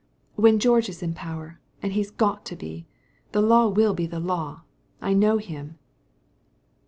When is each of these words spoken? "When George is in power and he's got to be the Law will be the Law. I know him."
"When 0.33 0.57
George 0.57 0.89
is 0.89 1.03
in 1.03 1.13
power 1.13 1.59
and 1.79 1.93
he's 1.93 2.09
got 2.09 2.43
to 2.47 2.55
be 2.55 2.87
the 3.33 3.41
Law 3.43 3.67
will 3.67 3.93
be 3.93 4.07
the 4.07 4.19
Law. 4.19 4.63
I 4.99 5.13
know 5.13 5.37
him." 5.37 5.77